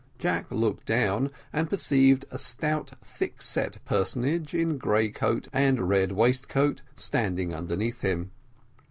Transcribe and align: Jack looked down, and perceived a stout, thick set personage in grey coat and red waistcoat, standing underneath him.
Jack 0.17 0.49
looked 0.49 0.87
down, 0.87 1.29
and 1.53 1.69
perceived 1.69 2.25
a 2.31 2.39
stout, 2.39 2.93
thick 3.05 3.39
set 3.39 3.77
personage 3.85 4.55
in 4.55 4.79
grey 4.79 5.09
coat 5.09 5.47
and 5.53 5.87
red 5.87 6.11
waistcoat, 6.13 6.81
standing 6.95 7.53
underneath 7.53 8.01
him. 8.01 8.31